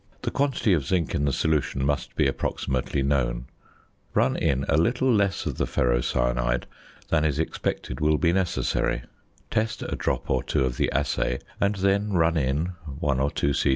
The 0.23 0.31
quantity 0.31 0.73
of 0.73 0.83
zinc 0.83 1.13
in 1.13 1.25
the 1.25 1.31
solution 1.31 1.85
must 1.85 2.15
be 2.15 2.25
approximately 2.25 3.03
known; 3.03 3.45
run 4.15 4.35
in 4.35 4.65
a 4.67 4.75
little 4.75 5.13
less 5.13 5.45
of 5.45 5.59
the 5.59 5.67
ferrocyanide 5.67 6.63
than 7.09 7.23
is 7.23 7.37
expected 7.37 7.99
will 7.99 8.17
be 8.17 8.33
necessary; 8.33 9.03
test 9.51 9.83
a 9.83 9.95
drop 9.95 10.27
or 10.27 10.41
two 10.41 10.65
of 10.65 10.77
the 10.77 10.91
assay, 10.91 11.37
and 11.59 11.75
then 11.75 12.13
run 12.13 12.35
in, 12.35 12.71
one 12.99 13.19
or 13.19 13.29
two 13.29 13.53
c.c. 13.53 13.69